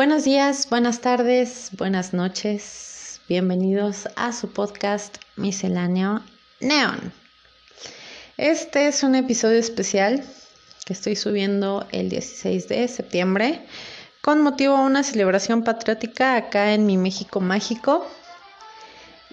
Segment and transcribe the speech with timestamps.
[0.00, 3.20] Buenos días, buenas tardes, buenas noches.
[3.28, 6.22] Bienvenidos a su podcast misceláneo
[6.60, 7.19] Neon.
[8.40, 10.24] Este es un episodio especial
[10.86, 13.60] que estoy subiendo el 16 de septiembre
[14.22, 18.06] con motivo a una celebración patriótica acá en mi México mágico.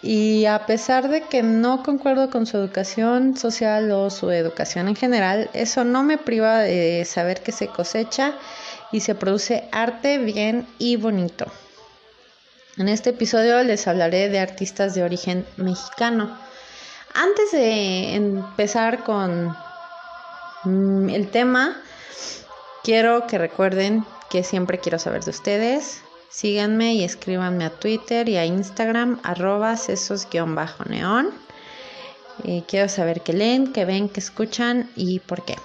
[0.02, 4.97] Y a pesar de que no concuerdo con su educación social o su educación en
[4.97, 8.35] general, eso no me priva de saber que se cosecha
[8.91, 11.49] y se produce arte bien y bonito.
[12.75, 16.45] En este episodio les hablaré de artistas de origen mexicano.
[17.20, 19.58] Antes de empezar con
[20.66, 21.81] mm, el tema,
[22.83, 26.03] quiero que recuerden que siempre quiero saber de ustedes.
[26.30, 31.33] Síganme y escríbanme a Twitter y a Instagram, arroba sesos-neón.
[32.67, 35.56] Quiero saber qué leen, qué ven, qué escuchan y por qué.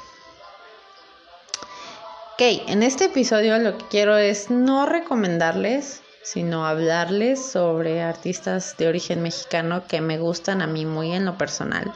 [2.32, 8.88] Ok, en este episodio lo que quiero es no recomendarles, sino hablarles sobre artistas de
[8.88, 11.92] origen mexicano que me gustan a mí muy en lo personal.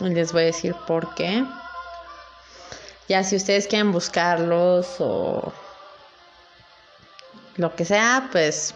[0.00, 1.44] Les voy a decir por qué.
[3.08, 5.52] Ya si ustedes quieren buscarlos o
[7.56, 8.74] lo que sea, pues,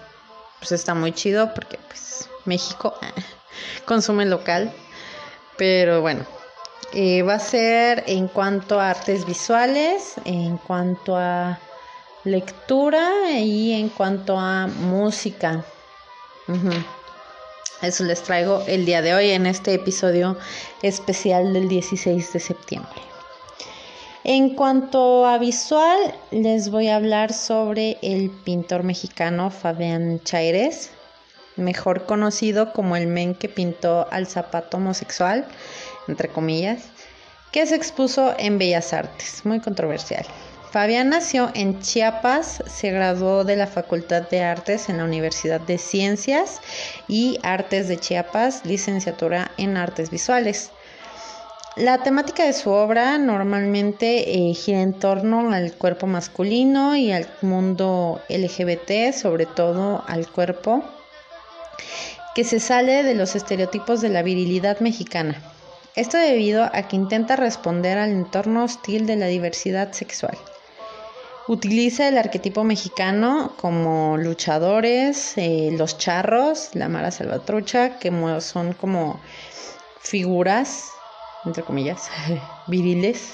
[0.59, 2.95] pues está muy chido porque pues México
[3.87, 4.73] consume local.
[5.57, 6.25] Pero bueno,
[6.93, 11.59] eh, va a ser en cuanto a artes visuales, en cuanto a
[12.25, 15.65] lectura y en cuanto a música.
[17.83, 20.37] Eso les traigo el día de hoy en este episodio
[20.83, 23.01] especial del 16 de septiembre.
[24.25, 30.91] En cuanto a visual, les voy a hablar sobre el pintor mexicano Fabián Chaires,
[31.57, 35.47] mejor conocido como el men que pintó al zapato homosexual
[36.09, 36.85] entre comillas,
[37.53, 40.27] que se expuso en Bellas Artes, muy controversial.
[40.71, 45.79] Fabián nació en Chiapas, se graduó de la Facultad de Artes en la Universidad de
[45.79, 46.61] Ciencias
[47.09, 50.71] y Artes de Chiapas, licenciatura en Artes Visuales.
[51.75, 57.27] La temática de su obra normalmente eh, gira en torno al cuerpo masculino y al
[57.41, 60.85] mundo LGBT, sobre todo al cuerpo,
[62.35, 65.41] que se sale de los estereotipos de la virilidad mexicana.
[65.97, 70.37] Esto debido a que intenta responder al entorno hostil de la diversidad sexual.
[71.49, 79.19] Utiliza el arquetipo mexicano como luchadores, eh, los charros, la mara salvatrucha, que son como
[79.99, 80.91] figuras,
[81.47, 82.11] entre comillas,
[82.67, 83.33] viriles,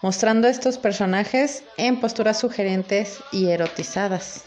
[0.00, 4.46] mostrando a estos personajes en posturas sugerentes y erotizadas.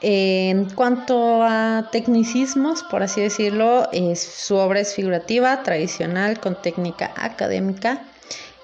[0.00, 8.06] En cuanto a tecnicismos, por así decirlo, su obra es figurativa, tradicional, con técnica académica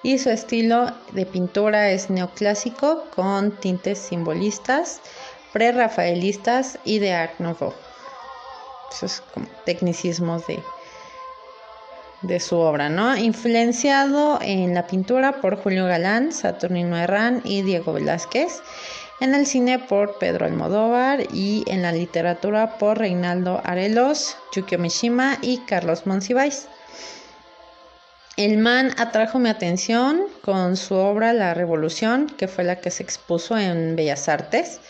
[0.04, 5.00] y su estilo de pintura es neoclásico con tintes simbolistas,
[5.52, 7.74] prerrafaelistas y de Art Nouveau.
[8.92, 10.62] Esos como tecnicismos de,
[12.22, 13.16] de su obra, ¿no?
[13.16, 18.62] Influenciado en la pintura por Julio Galán, Saturnino Herrán y Diego Velázquez
[19.20, 25.38] en el cine por Pedro Almodóvar y en la literatura por Reinaldo Arelos, Yukio Mishima
[25.40, 26.68] y Carlos Monsiváis.
[28.36, 33.04] El man atrajo mi atención con su obra La Revolución, que fue la que se
[33.04, 34.80] expuso en Bellas Artes.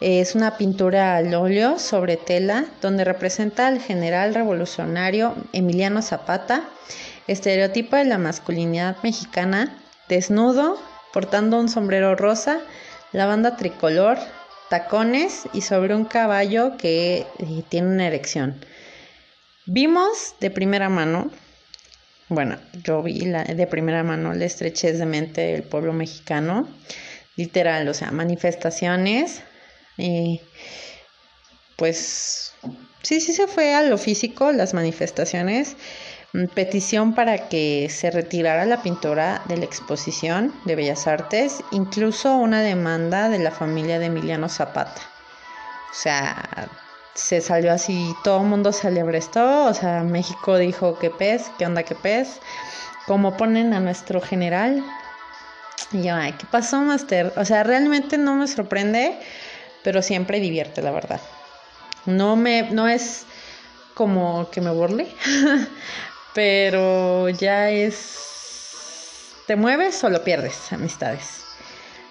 [0.00, 6.62] Es una pintura al óleo sobre tela donde representa al general revolucionario Emiliano Zapata,
[7.26, 9.76] estereotipo de la masculinidad mexicana,
[10.08, 10.78] desnudo,
[11.12, 12.60] portando un sombrero rosa
[13.10, 14.18] la banda tricolor,
[14.68, 18.64] tacones y sobre un caballo que eh, tiene una erección.
[19.64, 21.32] Vimos de primera mano,
[22.28, 26.68] bueno, yo vi de primera mano la estrechez de mente del pueblo mexicano,
[27.36, 29.42] literal, o sea, manifestaciones,
[29.96, 30.40] y
[31.76, 32.52] pues
[33.02, 35.76] sí, sí se fue a lo físico, las manifestaciones,
[36.36, 42.36] Mm, petición para que se retirara la pintura de la exposición de Bellas Artes, incluso
[42.36, 45.00] una demanda de la familia de Emiliano Zapata.
[45.90, 46.68] O sea,
[47.16, 51.64] se salió así, todo el mundo se esto, o sea, México dijo que pez, qué
[51.64, 52.40] onda que pez,
[53.06, 54.84] cómo ponen a nuestro general.
[55.92, 57.32] Y yo, ay, ¿qué pasó, Master?
[57.36, 59.18] O sea, realmente no me sorprende,
[59.82, 61.20] pero siempre divierte, la verdad.
[62.04, 63.24] No me, no es
[63.94, 65.08] como que me burle,
[66.34, 71.44] pero ya es, ¿te mueves o lo pierdes, amistades?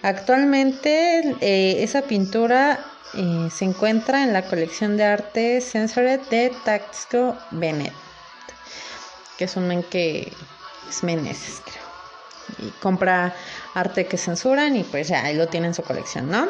[0.02, 2.80] Actualmente eh, esa pintura
[3.16, 7.94] eh, se encuentra en la colección de arte Censored de Taxco Bennett,
[9.38, 10.34] que es un men que
[10.90, 11.86] es Meneses, creo.
[12.68, 13.34] Y compra
[13.74, 16.48] arte que censuran y pues ya ahí lo tiene en su colección, ¿no?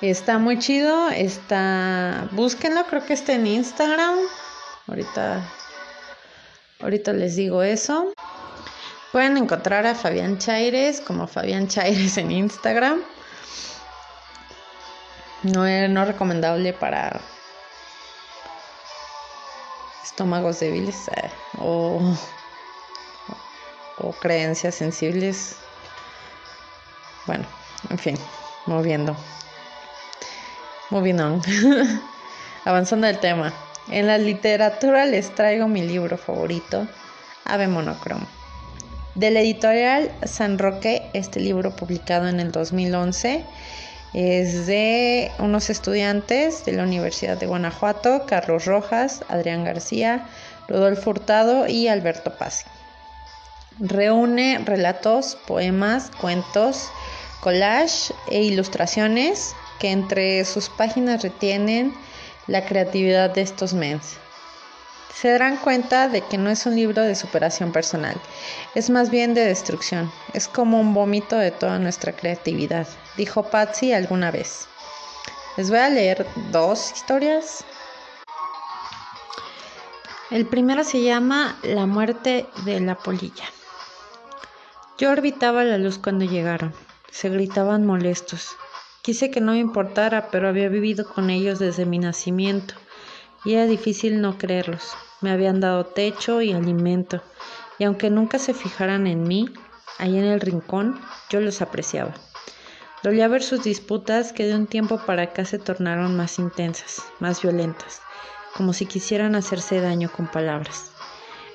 [0.00, 4.16] Está muy chido, está, búsquenlo, creo que está en Instagram.
[4.88, 5.42] Ahorita,
[6.80, 8.12] ahorita les digo eso.
[9.12, 13.02] Pueden encontrar a Fabián Chaires como Fabián Chaires en Instagram.
[15.42, 17.20] No es no recomendable para
[20.04, 22.16] estómagos débiles eh, o,
[23.98, 25.56] o creencias sensibles.
[27.26, 27.44] Bueno,
[27.90, 28.16] en fin,
[28.66, 29.16] moviendo.
[30.90, 31.42] Moving on.
[32.64, 33.52] Avanzando el tema.
[33.88, 36.86] En la literatura les traigo mi libro favorito,
[37.44, 38.26] Ave Monocromo.
[39.14, 43.44] Del editorial San Roque, este libro publicado en el 2011
[44.14, 50.26] es de unos estudiantes de la Universidad de Guanajuato, Carlos Rojas, Adrián García,
[50.68, 52.64] Rodolfo Hurtado y Alberto Paz.
[53.78, 56.88] Reúne relatos, poemas, cuentos,
[57.40, 61.92] collage e ilustraciones que entre sus páginas retienen
[62.46, 64.18] la creatividad de estos mens
[65.16, 68.20] se darán cuenta de que no es un libro de superación personal,
[68.74, 73.92] es más bien de destrucción, es como un vómito de toda nuestra creatividad, dijo Patsy
[73.92, 74.68] alguna vez.
[75.56, 77.64] Les voy a leer dos historias.
[80.30, 83.44] El primero se llama La muerte de la polilla.
[84.98, 86.74] Yo orbitaba la luz cuando llegaron.
[87.10, 88.56] Se gritaban molestos.
[89.02, 92.74] Quise que no me importara, pero había vivido con ellos desde mi nacimiento
[93.46, 94.96] y era difícil no creerlos.
[95.20, 97.22] Me habían dado techo y alimento,
[97.78, 99.48] y aunque nunca se fijaran en mí,
[99.98, 102.12] ahí en el rincón, yo los apreciaba.
[103.06, 107.40] Dolía ver sus disputas que de un tiempo para acá se tornaron más intensas, más
[107.40, 108.00] violentas,
[108.56, 110.90] como si quisieran hacerse daño con palabras.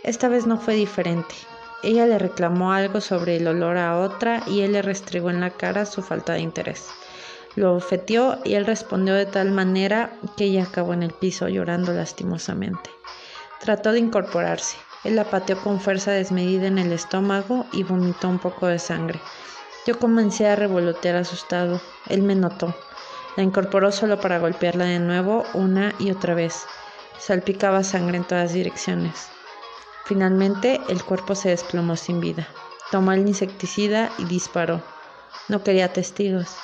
[0.05, 1.35] Esta vez no fue diferente.
[1.83, 5.49] Ella le reclamó algo sobre el olor a otra y él le restregó en la
[5.49, 6.87] cara su falta de interés.
[7.55, 11.91] Lo ofeteó y él respondió de tal manera que ella acabó en el piso llorando
[11.91, 12.89] lastimosamente.
[13.59, 14.77] Trató de incorporarse.
[15.03, 19.19] Él la pateó con fuerza desmedida en el estómago y vomitó un poco de sangre.
[19.85, 21.81] Yo comencé a revolotear asustado.
[22.07, 22.75] Él me notó.
[23.35, 26.65] La incorporó solo para golpearla de nuevo una y otra vez.
[27.17, 29.29] Salpicaba sangre en todas direcciones.
[30.05, 32.47] Finalmente el cuerpo se desplomó sin vida.
[32.91, 34.83] Tomó el insecticida y disparó.
[35.47, 36.57] No quería testigos.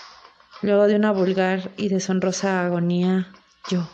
[0.62, 3.32] Luego de una vulgar y deshonrosa agonía,
[3.70, 3.88] yo.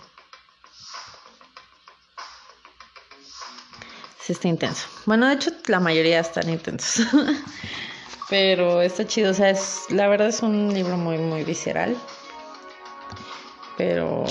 [4.19, 4.87] Sí, está intenso.
[5.05, 7.05] Bueno, de hecho, la mayoría están intensos.
[8.33, 9.30] Pero está chido.
[9.30, 11.95] O sea, es, la verdad es un libro muy, muy visceral.
[13.77, 14.25] Pero.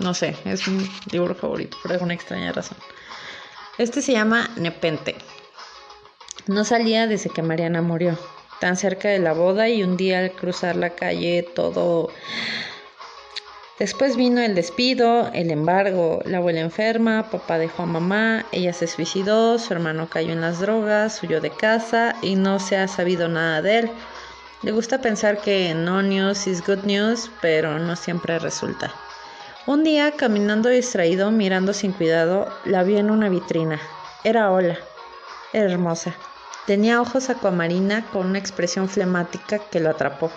[0.00, 2.78] No sé, es un libro favorito por alguna extraña razón.
[3.78, 5.14] Este se llama Nepente.
[6.48, 8.18] No salía desde que Mariana murió.
[8.58, 12.10] Tan cerca de la boda y un día al cruzar la calle todo
[13.84, 18.86] Después vino el despido, el embargo, la abuela enferma, papá dejó a mamá, ella se
[18.86, 23.28] suicidó, su hermano cayó en las drogas, huyó de casa y no se ha sabido
[23.28, 23.90] nada de él.
[24.62, 28.90] Le gusta pensar que no news is good news, pero no siempre resulta.
[29.66, 33.78] Un día, caminando distraído, mirando sin cuidado, la vi en una vitrina.
[34.24, 34.78] Era Ola.
[35.52, 36.14] Hermosa.
[36.66, 40.30] Tenía ojos acuamarina con una expresión flemática que lo atrapó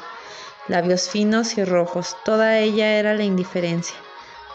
[0.68, 3.96] labios finos y rojos, toda ella era la indiferencia.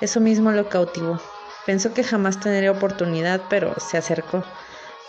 [0.00, 1.20] Eso mismo lo cautivó.
[1.66, 4.44] Pensó que jamás tendría oportunidad, pero se acercó.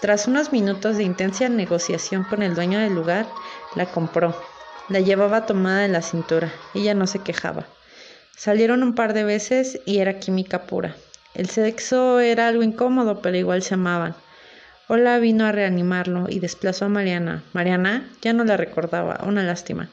[0.02, 3.26] Tras unos minutos de intensa negociación con el dueño del lugar,
[3.76, 4.36] la compró.
[4.90, 6.52] La llevaba tomada de la cintura.
[6.74, 7.66] Ella no se quejaba.
[8.36, 10.96] Salieron un par de veces y era química pura.
[11.34, 14.16] El sexo era algo incómodo, pero igual se amaban.
[14.90, 17.42] Hola vino a reanimarlo y desplazó a Mariana.
[17.54, 19.90] Mariana ya no la recordaba, una lástima.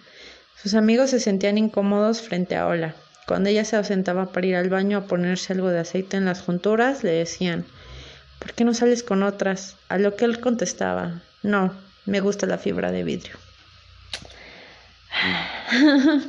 [0.62, 2.95] Sus amigos se sentían incómodos frente a Ola.
[3.26, 6.43] Cuando ella se ausentaba para ir al baño a ponerse algo de aceite en las
[6.43, 7.64] junturas, le decían,
[8.38, 9.76] ¿por qué no sales con otras?
[9.88, 11.73] A lo que él contestaba, no,
[12.05, 13.38] me gusta la fibra de vidrio.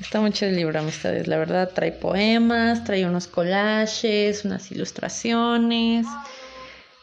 [0.00, 1.26] Está mucho el libro, amistades.
[1.28, 6.06] La verdad, trae poemas, trae unos collages, unas ilustraciones.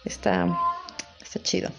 [0.04, 0.48] Está,
[1.22, 1.70] está chido.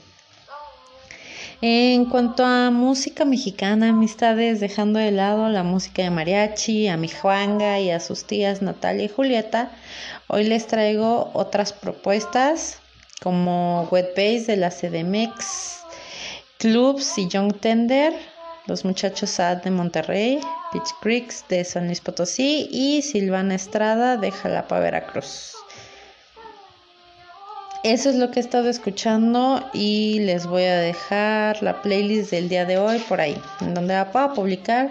[1.62, 7.08] En cuanto a música mexicana, amistades, dejando de lado la música de mariachi, a mi
[7.08, 9.70] Juanga y a sus tías Natalia y Julieta,
[10.26, 12.78] hoy les traigo otras propuestas
[13.22, 15.80] como Wet Bass de la CDMX,
[16.56, 18.14] Clubs y Young Tender,
[18.66, 20.40] Los Muchachos Sad de Monterrey,
[20.72, 25.56] Pitch Creeks de San Luis Potosí y Silvana Estrada de Jalapa, Veracruz.
[27.82, 32.50] Eso es lo que he estado escuchando y les voy a dejar la playlist del
[32.50, 34.90] día de hoy por ahí, en donde la pueda publicar.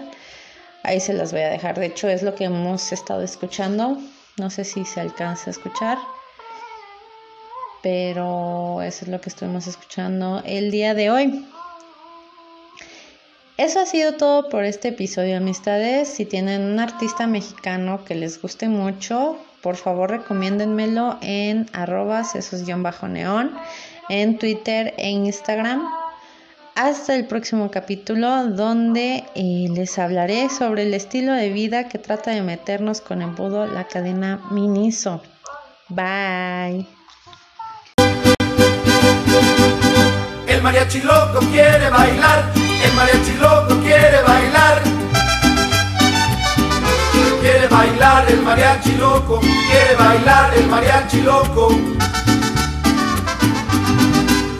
[0.82, 1.78] Ahí se las voy a dejar.
[1.78, 3.98] De hecho, es lo que hemos estado escuchando.
[4.38, 5.98] No sé si se alcanza a escuchar,
[7.80, 11.46] pero eso es lo que estuvimos escuchando el día de hoy.
[13.56, 16.08] Eso ha sido todo por este episodio, amistades.
[16.08, 23.52] Si tienen un artista mexicano que les guste mucho, por favor recomiéndenmelo en arroba sesos-neón,
[24.08, 25.82] en Twitter e Instagram.
[26.74, 32.30] Hasta el próximo capítulo donde eh, les hablaré sobre el estilo de vida que trata
[32.30, 35.20] de meternos con embudo la cadena Miniso.
[35.88, 36.86] Bye.
[40.46, 44.99] El mariachi loco quiere bailar, el mariachi loco quiere bailar
[47.68, 51.68] bailar el mariachi loco, quiere bailar el mariachi loco.